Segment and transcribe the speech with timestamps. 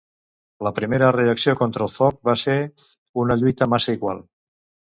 [0.67, 2.57] La primera reacció contra el foc va ser
[3.25, 4.27] una lluita massa igual.